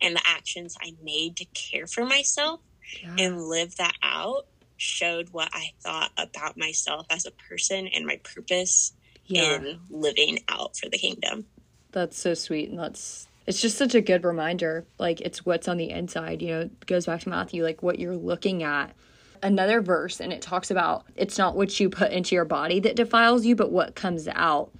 [0.00, 2.60] and the actions I made to care for myself
[3.02, 3.16] yeah.
[3.18, 4.46] and live that out
[4.76, 8.92] showed what I thought about myself as a person and my purpose
[9.24, 9.56] yeah.
[9.56, 11.46] in living out for the kingdom.
[11.92, 12.68] That's so sweet.
[12.68, 14.84] And that's it's just such a good reminder.
[14.98, 17.98] Like it's what's on the inside, you know, it goes back to Matthew, like what
[17.98, 18.94] you're looking at.
[19.42, 22.96] Another verse, and it talks about it's not what you put into your body that
[22.96, 24.70] defiles you, but what comes out.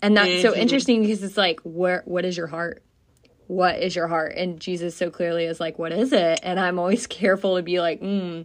[0.00, 0.42] And that's mm-hmm.
[0.42, 2.82] so interesting because it's like, where what is your heart?
[3.46, 4.34] What is your heart?
[4.36, 6.40] And Jesus so clearly is like, what is it?
[6.42, 8.42] And I'm always careful to be like, hmm,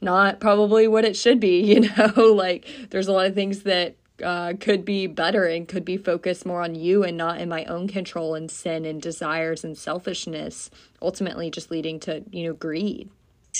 [0.00, 2.32] not probably what it should be, you know?
[2.34, 6.44] like there's a lot of things that uh, could be better and could be focused
[6.44, 10.70] more on you and not in my own control and sin and desires and selfishness,
[11.00, 13.10] ultimately just leading to, you know, greed.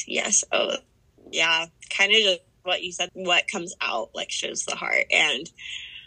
[0.07, 0.45] Yes.
[0.53, 0.77] Oh,
[1.33, 1.67] yeah.
[1.91, 5.07] Kind of just what you said, what comes out like shows the heart.
[5.11, 5.51] And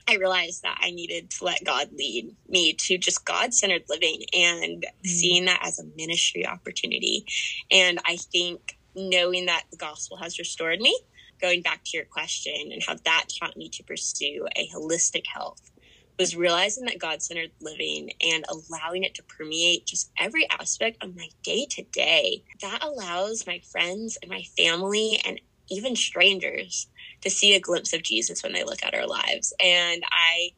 [0.08, 4.24] I realized that I needed to let God lead me to just God centered living
[4.34, 5.08] and mm.
[5.08, 7.26] seeing that as a ministry opportunity.
[7.70, 10.98] And I think knowing that the gospel has restored me
[11.42, 15.71] going back to your question and how that taught me to pursue a holistic health
[16.20, 21.16] was realizing that God centered living and allowing it to permeate just every aspect of
[21.16, 22.44] my day to day.
[22.62, 26.88] That allows my friends and my family and even strangers
[27.22, 29.54] to see a glimpse of Jesus when they look at our lives.
[29.64, 30.52] And I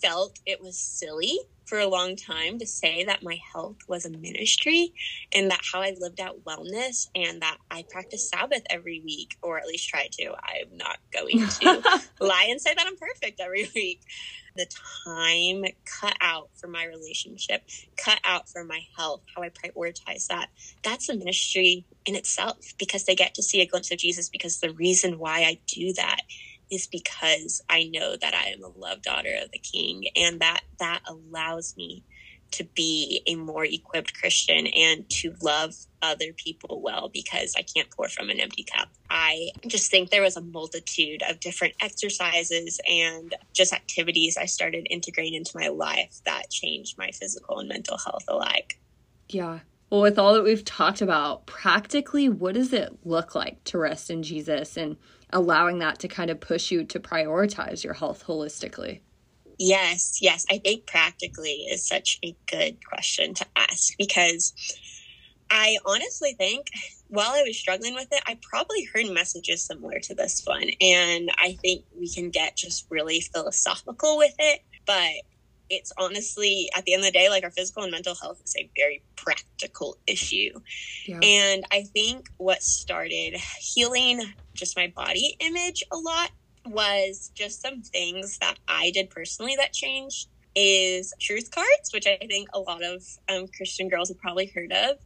[0.00, 4.10] felt it was silly for a long time to say that my health was a
[4.10, 4.92] ministry
[5.32, 9.58] and that how I lived out wellness and that I practice Sabbath every week, or
[9.58, 10.26] at least try to.
[10.26, 11.82] I'm not going to
[12.20, 14.00] lie and say that I'm perfect every week.
[14.56, 14.66] The
[15.06, 15.64] time
[16.00, 17.62] cut out for my relationship,
[17.96, 20.48] cut out for my health, how I prioritize that.
[20.82, 24.60] That's a ministry in itself because they get to see a glimpse of Jesus because
[24.60, 26.20] the reason why I do that
[26.70, 30.62] is because I know that I am a loved daughter of the King and that
[30.80, 32.04] that allows me
[32.52, 35.74] to be a more equipped Christian and to love
[36.06, 38.88] other people well because I can't pour from an empty cup.
[39.10, 44.86] I just think there was a multitude of different exercises and just activities I started
[44.90, 48.78] integrating into my life that changed my physical and mental health alike.
[49.28, 49.60] Yeah.
[49.90, 54.10] Well, with all that we've talked about, practically, what does it look like to rest
[54.10, 54.96] in Jesus and
[55.32, 59.00] allowing that to kind of push you to prioritize your health holistically?
[59.58, 60.44] Yes, yes.
[60.50, 64.52] I think practically is such a good question to ask because
[65.50, 66.66] I honestly think
[67.08, 70.70] while I was struggling with it, I probably heard messages similar to this one.
[70.80, 74.62] And I think we can get just really philosophical with it.
[74.86, 75.12] But
[75.68, 78.54] it's honestly at the end of the day like our physical and mental health is
[78.58, 80.52] a very practical issue
[81.06, 81.18] yeah.
[81.22, 84.22] and i think what started healing
[84.54, 86.30] just my body image a lot
[86.66, 92.16] was just some things that i did personally that changed is truth cards which i
[92.26, 94.96] think a lot of um, christian girls have probably heard of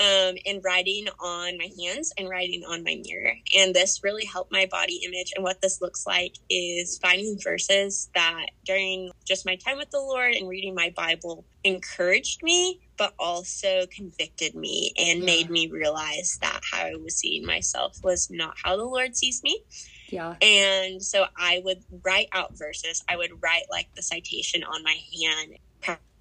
[0.00, 3.34] um, and writing on my hands and writing on my mirror.
[3.56, 5.32] And this really helped my body image.
[5.36, 10.00] And what this looks like is finding verses that during just my time with the
[10.00, 15.24] Lord and reading my Bible encouraged me, but also convicted me and yeah.
[15.24, 19.42] made me realize that how I was seeing myself was not how the Lord sees
[19.42, 19.62] me.
[20.08, 20.34] Yeah.
[20.42, 23.02] And so I would write out verses.
[23.08, 25.58] I would write like the citation on my hand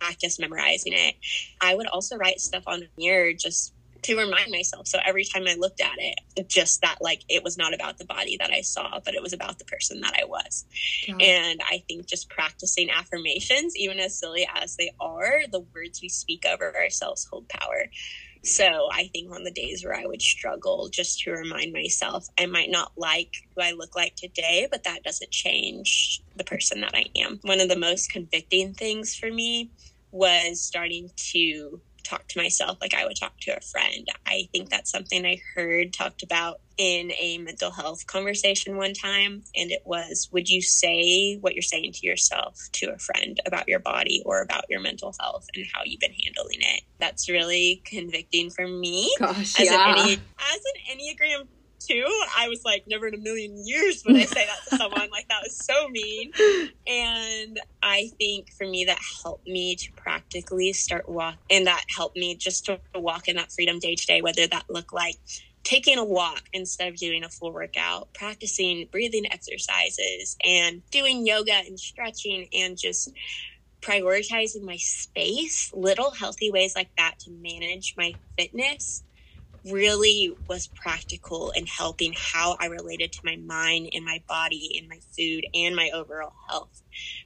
[0.04, 1.16] practice memorizing it.
[1.62, 4.86] I would also write stuff on the mirror just to remind myself.
[4.88, 8.06] So every time I looked at it, just that like it was not about the
[8.06, 10.66] body that I saw, but it was about the person that I was.
[11.08, 11.16] Yeah.
[11.16, 16.10] And I think just practicing affirmations, even as silly as they are, the words we
[16.10, 17.86] speak over ourselves hold power.
[18.46, 22.46] So I think on the days where I would struggle, just to remind myself, I
[22.46, 26.94] might not like who I look like today, but that doesn't change the person that
[26.94, 27.40] I am.
[27.44, 29.72] One of the most convicting things for me
[30.14, 34.08] was starting to talk to myself like I would talk to a friend.
[34.26, 39.44] I think that's something I heard talked about in a mental health conversation one time.
[39.56, 43.68] And it was Would you say what you're saying to yourself to a friend about
[43.68, 46.84] your body or about your mental health and how you've been handling it?
[47.00, 49.14] That's really convicting for me.
[49.20, 49.94] Gosh, as yeah.
[49.94, 51.48] An, as an Enneagram
[51.88, 52.06] too.
[52.38, 55.10] I was like, never in a million years would I say that to someone.
[55.12, 56.32] Like, that was so mean.
[56.86, 62.18] And I think for me, that helped me to practically start walk, and that helped
[62.18, 65.16] me just to walk in that freedom day to day, whether that looked like
[65.64, 71.54] taking a walk instead of doing a full workout, practicing breathing exercises, and doing yoga
[71.54, 73.12] and stretching, and just
[73.82, 79.04] prioritizing my space, little healthy ways like that to manage my fitness
[79.66, 84.90] really was practical in helping how I related to my mind and my body and
[84.90, 86.82] my food and my overall health.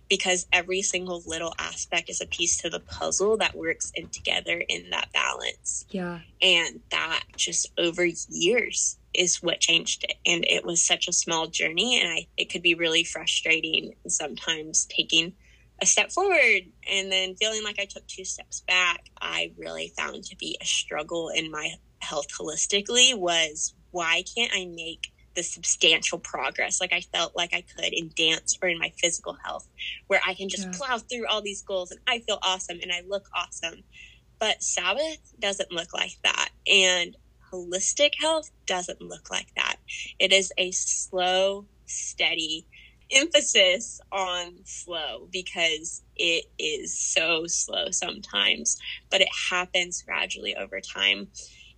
[0.09, 4.63] Because every single little aspect is a piece to the puzzle that works in together
[4.69, 5.85] in that balance.
[5.89, 6.19] Yeah.
[6.41, 10.17] And that just over years is what changed it.
[10.25, 14.85] And it was such a small journey and I it could be really frustrating sometimes
[14.85, 15.33] taking
[15.81, 16.61] a step forward
[16.91, 20.65] and then feeling like I took two steps back, I really found to be a
[20.65, 27.01] struggle in my health holistically was why can't I make the substantial progress like I
[27.01, 29.67] felt like I could in dance or in my physical health,
[30.07, 30.73] where I can just yeah.
[30.73, 33.83] plow through all these goals and I feel awesome and I look awesome.
[34.39, 36.49] But Sabbath doesn't look like that.
[36.67, 37.15] And
[37.51, 39.77] holistic health doesn't look like that.
[40.19, 42.67] It is a slow, steady
[43.11, 48.77] emphasis on slow because it is so slow sometimes,
[49.09, 51.27] but it happens gradually over time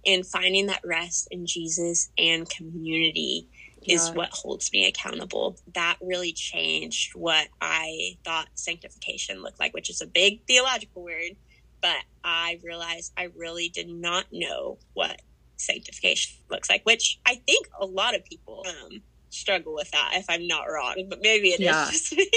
[0.06, 3.48] and finding that rest in Jesus and community
[3.82, 3.96] yeah.
[3.96, 5.58] is what holds me accountable.
[5.74, 11.36] That really changed what I thought sanctification looked like, which is a big theological word,
[11.82, 15.22] but I realized I really did not know what
[15.58, 20.26] sanctification looks like, which I think a lot of people um, struggle with that if
[20.30, 21.84] I'm not wrong, but maybe it yeah.
[21.84, 22.30] is just me.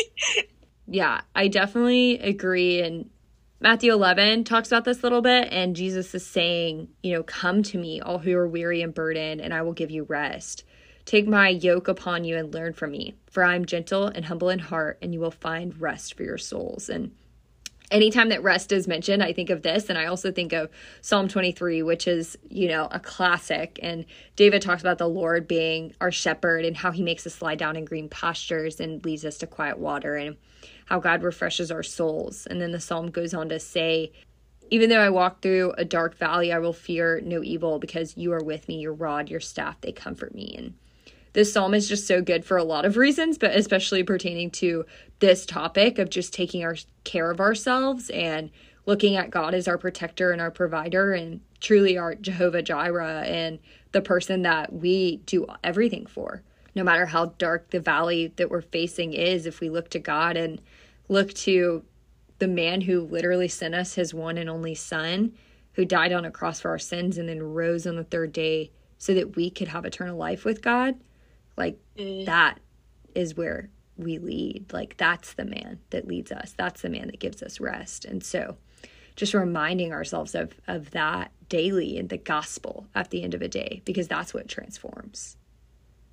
[0.86, 3.10] yeah, I definitely agree and
[3.62, 7.62] Matthew 11 talks about this a little bit, and Jesus is saying, you know, come
[7.62, 10.64] to me, all who are weary and burdened, and I will give you rest.
[11.04, 14.48] Take my yoke upon you and learn from me, for I am gentle and humble
[14.48, 16.88] in heart, and you will find rest for your souls.
[16.88, 17.12] And
[17.92, 21.28] anytime that rest is mentioned, I think of this, and I also think of Psalm
[21.28, 23.78] 23, which is, you know, a classic.
[23.82, 27.54] And David talks about the Lord being our shepherd and how he makes us lie
[27.54, 30.16] down in green pastures and leads us to quiet water.
[30.16, 30.36] And
[30.86, 32.46] how God refreshes our souls.
[32.46, 34.12] And then the psalm goes on to say,
[34.70, 38.32] even though I walk through a dark valley, I will fear no evil because you
[38.32, 40.54] are with me, your rod, your staff, they comfort me.
[40.56, 40.74] And
[41.32, 44.84] this psalm is just so good for a lot of reasons, but especially pertaining to
[45.20, 48.50] this topic of just taking our care of ourselves and
[48.84, 53.58] looking at God as our protector and our provider and truly our Jehovah Jireh and
[53.92, 56.42] the person that we do everything for.
[56.74, 60.36] No matter how dark the valley that we're facing is, if we look to God
[60.36, 60.60] and
[61.08, 61.84] look to
[62.38, 65.32] the man who literally sent us his one and only son,
[65.74, 68.70] who died on a cross for our sins and then rose on the third day
[68.98, 70.96] so that we could have eternal life with God,
[71.56, 72.26] like mm.
[72.26, 72.60] that
[73.14, 74.72] is where we lead.
[74.72, 76.54] Like that's the man that leads us.
[76.56, 78.04] That's the man that gives us rest.
[78.04, 78.56] And so
[79.16, 83.48] just reminding ourselves of of that daily in the gospel at the end of a
[83.48, 85.36] day because that's what transforms.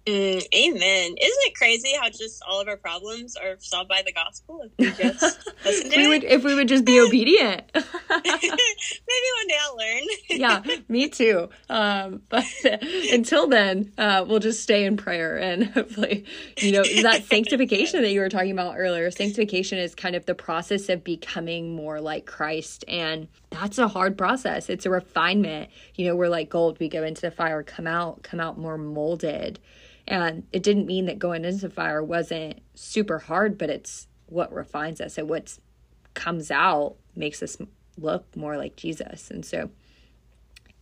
[0.10, 1.16] Mm, amen.
[1.18, 4.72] Isn't it crazy how just all of our problems are solved by the gospel if
[4.78, 6.08] we just listen to we it?
[6.08, 7.64] Would, if we would just be obedient.
[7.76, 10.04] Maybe one day I'll learn.
[10.30, 11.50] yeah, me too.
[11.70, 12.46] Um, but
[13.12, 16.26] until then, uh, we'll just stay in prayer and hopefully,
[16.58, 19.12] you know, that sanctification that you were talking about earlier.
[19.12, 22.84] Sanctification is kind of the process of becoming more like Christ.
[22.88, 24.70] And that's a hard process.
[24.70, 25.70] It's a refinement.
[25.96, 26.80] You know, we're like gold.
[26.80, 29.60] We go into the fire, come out, come out more molded.
[30.10, 35.00] And it didn't mean that going into fire wasn't super hard, but it's what refines
[35.00, 35.58] us and what
[36.16, 37.58] comes out makes us
[37.98, 39.30] look more like Jesus.
[39.30, 39.70] And so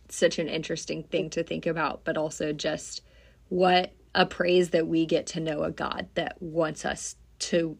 [0.06, 3.02] it's such an interesting thing to think about, but also just
[3.50, 7.76] what a praise that we get to know a God that wants us to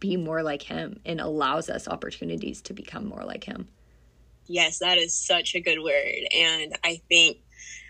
[0.00, 3.68] be more like him and allows us opportunities to become more like him.
[4.46, 6.26] Yes, that is such a good word.
[6.34, 7.38] And I think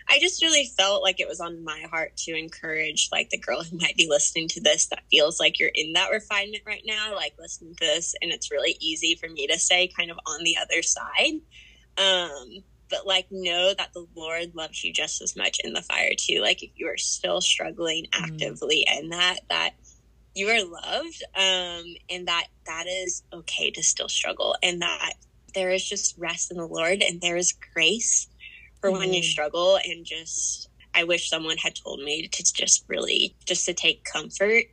[0.09, 3.63] I just really felt like it was on my heart to encourage like the girl
[3.63, 7.15] who might be listening to this that feels like you're in that refinement right now,
[7.15, 10.43] like listening to this and it's really easy for me to say kind of on
[10.43, 11.41] the other side.
[11.97, 16.13] Um but like know that the Lord loves you just as much in the fire
[16.17, 16.41] too.
[16.41, 18.23] Like if you are still struggling mm.
[18.23, 18.99] actively mm.
[18.99, 19.75] in that, that
[20.35, 25.13] you are loved, um, and that that is okay to still struggle, and that
[25.53, 28.27] there is just rest in the Lord, and there is grace
[28.81, 28.97] for mm.
[28.97, 29.25] when you mm.
[29.25, 34.03] struggle, and just I wish someone had told me to just really just to take
[34.03, 34.65] comfort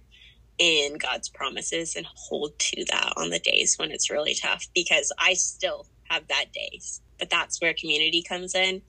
[0.59, 5.13] in God's promises and hold to that on the days when it's really tough because
[5.19, 7.01] I still have bad days.
[7.19, 8.83] But that's where community comes in.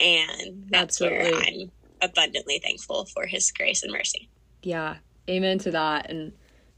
[0.00, 1.32] And that's Absolutely.
[1.32, 1.70] where I'm
[2.02, 4.28] abundantly thankful for his grace and mercy.
[4.62, 4.96] Yeah.
[5.28, 6.10] Amen to that.
[6.10, 6.32] And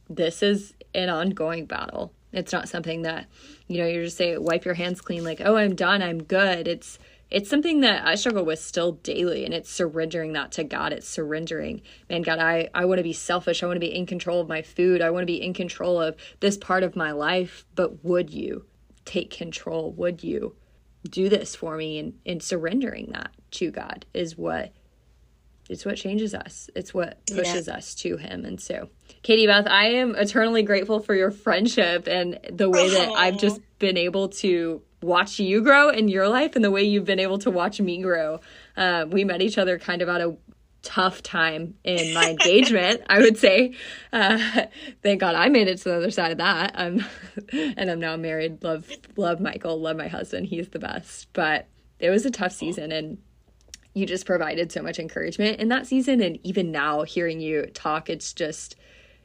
[0.08, 2.12] this is an ongoing battle.
[2.32, 3.26] It's not something that,
[3.66, 6.68] you know, you just say, wipe your hands clean, like, oh, I'm done, I'm good.
[6.68, 6.98] It's
[7.30, 10.92] it's something that I struggle with still daily and it's surrendering that to God.
[10.92, 11.82] It's surrendering.
[12.08, 13.62] Man, God, I, I want to be selfish.
[13.62, 15.02] I want to be in control of my food.
[15.02, 17.66] I want to be in control of this part of my life.
[17.74, 18.64] But would you
[19.04, 19.92] take control?
[19.92, 20.56] Would you
[21.04, 21.98] do this for me?
[21.98, 24.72] And, and surrendering that to God is what
[25.68, 26.70] it's what changes us.
[26.74, 27.74] It's what pushes yeah.
[27.74, 28.46] us to him.
[28.46, 28.88] And so,
[29.22, 33.60] Katie Beth, I am eternally grateful for your friendship and the way that I've just
[33.78, 37.38] been able to watch you grow in your life and the way you've been able
[37.38, 38.40] to watch me grow.
[38.76, 40.36] Uh, we met each other kind of at a
[40.82, 43.74] tough time in my engagement, I would say.
[44.12, 44.66] Uh,
[45.02, 46.72] thank God I made it to the other side of that.
[46.74, 47.04] I'm,
[47.52, 48.62] and I'm now married.
[48.62, 49.80] Love, love Michael.
[49.80, 50.46] Love my husband.
[50.46, 51.28] He's the best.
[51.32, 51.68] But
[51.98, 53.18] it was a tough season, and
[53.94, 56.20] you just provided so much encouragement in that season.
[56.20, 58.76] And even now, hearing you talk, it's just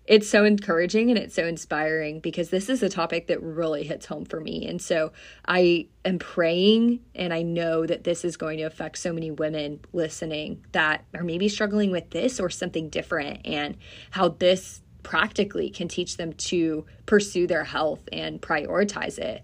[0.05, 4.05] it's so encouraging and it's so inspiring because this is a topic that really hits
[4.05, 4.67] home for me.
[4.67, 5.13] And so
[5.45, 9.79] I am praying and I know that this is going to affect so many women
[9.93, 13.77] listening that are maybe struggling with this or something different and
[14.11, 19.41] how this practically can teach them to pursue their health and prioritize it.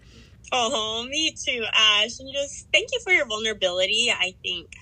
[0.51, 2.19] Oh, me too, Ash.
[2.19, 4.11] And just thank you for your vulnerability.
[4.11, 4.73] I think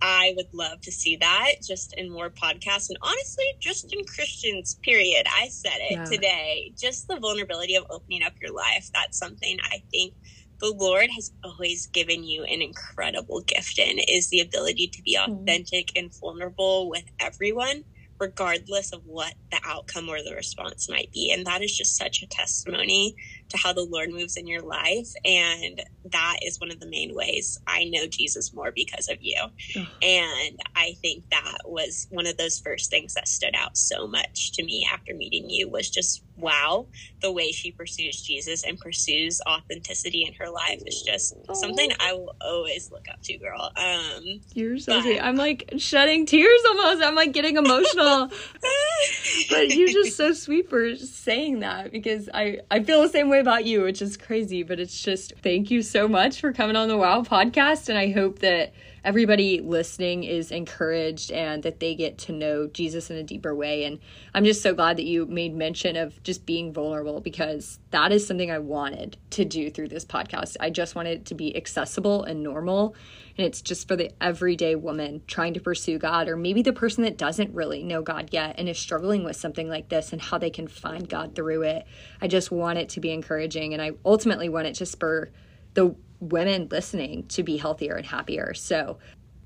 [0.00, 4.76] I would love to see that just in more podcasts and honestly, just in Christians,
[4.82, 5.26] period.
[5.28, 6.04] I said it yeah.
[6.04, 6.72] today.
[6.78, 8.90] Just the vulnerability of opening up your life.
[8.92, 10.14] That's something I think
[10.60, 15.16] the Lord has always given you an incredible gift in is the ability to be
[15.16, 15.32] mm-hmm.
[15.32, 16.04] authentic mm-hmm.
[16.04, 17.84] and vulnerable with everyone
[18.20, 21.32] regardless of what the outcome or the response might be.
[21.32, 23.14] And that is just such a testimony
[23.50, 25.08] to how the Lord moves in your life.
[25.24, 25.82] And
[26.12, 29.40] that is one of the main ways I know Jesus more because of you.
[29.76, 29.86] Oh.
[30.02, 34.52] And I think that was one of those first things that stood out so much
[34.52, 36.86] to me after meeting you was just wow,
[37.20, 42.12] the way she pursues Jesus and pursues authenticity in her life is just something I
[42.12, 43.70] will always look up to, girl.
[43.76, 45.20] Um, You're so but, sweet.
[45.20, 47.02] I'm like shedding tears almost.
[47.02, 48.28] I'm like getting emotional.
[49.50, 53.40] but you're just so sweet for saying that because I, I feel the same way
[53.40, 54.62] about you, which is crazy.
[54.62, 57.88] But it's just thank you so much for coming on the Wow podcast.
[57.88, 58.72] And I hope that
[59.08, 63.84] everybody listening is encouraged and that they get to know Jesus in a deeper way.
[63.84, 64.00] And
[64.34, 68.26] I'm just so glad that you made mention of just being vulnerable because that is
[68.26, 70.58] something I wanted to do through this podcast.
[70.60, 72.94] I just wanted it to be accessible and normal.
[73.38, 77.02] And it's just for the everyday woman trying to pursue God, or maybe the person
[77.04, 80.36] that doesn't really know God yet and is struggling with something like this and how
[80.36, 81.86] they can find God through it.
[82.20, 83.72] I just want it to be encouraging.
[83.72, 85.30] And I ultimately want it to spur
[85.72, 88.54] the women listening to be healthier and happier.
[88.54, 88.98] So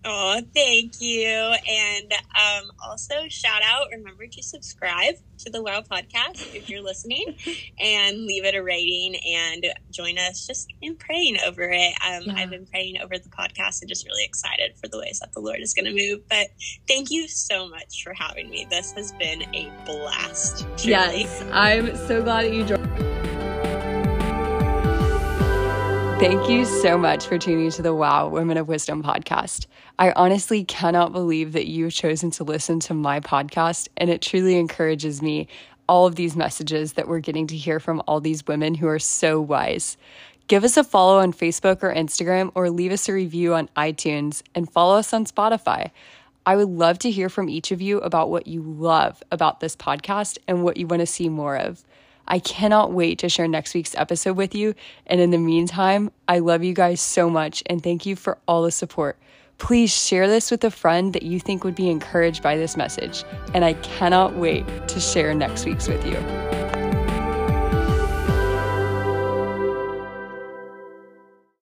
[0.04, 1.28] Oh, thank you.
[1.28, 7.36] And um, also, shout out remember to subscribe to the WOW podcast if you're listening
[7.80, 11.94] and leave it a rating and join us just in praying over it.
[12.04, 12.34] Um, yeah.
[12.36, 15.40] I've been praying over the podcast and just really excited for the ways that the
[15.40, 16.28] Lord is going to move.
[16.28, 16.48] But
[16.88, 18.66] thank you so much for having me.
[18.70, 20.66] This has been a blast.
[20.78, 20.90] Truly.
[20.90, 23.11] Yes, I'm so glad that you joined.
[26.22, 29.66] Thank you so much for tuning to the Wow Women of Wisdom podcast.
[29.98, 34.56] I honestly cannot believe that you've chosen to listen to my podcast, and it truly
[34.56, 35.48] encourages me
[35.88, 39.00] all of these messages that we're getting to hear from all these women who are
[39.00, 39.96] so wise.
[40.46, 44.44] Give us a follow on Facebook or Instagram, or leave us a review on iTunes,
[44.54, 45.90] and follow us on Spotify.
[46.46, 49.74] I would love to hear from each of you about what you love about this
[49.74, 51.82] podcast and what you want to see more of.
[52.26, 54.74] I cannot wait to share next week's episode with you.
[55.06, 58.62] And in the meantime, I love you guys so much and thank you for all
[58.62, 59.18] the support.
[59.58, 63.24] Please share this with a friend that you think would be encouraged by this message.
[63.54, 66.61] And I cannot wait to share next week's with you.